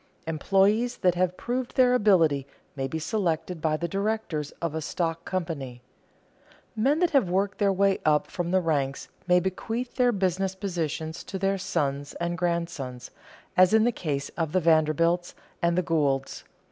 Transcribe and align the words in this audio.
Employees 0.25 0.97
that 0.97 1.13
have 1.13 1.37
proved 1.37 1.75
their 1.75 1.93
ability 1.93 2.47
may 2.75 2.87
be 2.87 2.97
selected 2.97 3.61
by 3.61 3.77
the 3.77 3.87
directors 3.87 4.49
of 4.59 4.73
a 4.73 4.81
stock 4.81 5.25
company. 5.25 5.83
Men 6.75 6.97
that 7.01 7.11
have 7.11 7.29
worked 7.29 7.59
their 7.59 7.71
way 7.71 7.99
up 8.03 8.25
from 8.25 8.49
the 8.49 8.61
ranks 8.61 9.09
may 9.27 9.39
bequeath 9.39 9.97
their 9.97 10.11
business 10.11 10.55
positions 10.55 11.23
to 11.25 11.37
their 11.37 11.59
sons 11.59 12.15
and 12.15 12.35
grandsons, 12.35 13.11
as 13.55 13.75
in 13.75 13.83
the 13.83 13.91
case 13.91 14.29
of 14.29 14.53
the 14.53 14.59
Vanderbilts 14.59 15.35
and 15.61 15.77
the 15.77 15.83
Goulds. 15.83 16.45